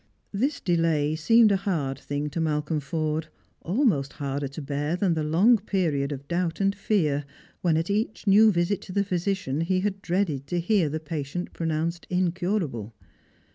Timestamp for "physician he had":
9.03-10.01